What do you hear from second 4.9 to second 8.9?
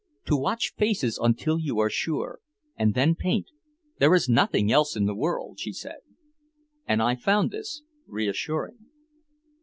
in the world!" she said. And I found this reassuring.